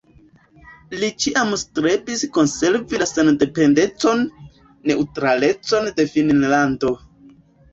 Li 1.01 1.09
ĉiam 1.25 1.51
strebis 1.63 2.23
konservi 2.39 3.01
la 3.01 3.07
sendependecon, 3.11 4.25
neŭtralecon 4.93 5.93
de 6.01 6.09
Finnlando. 6.17 6.95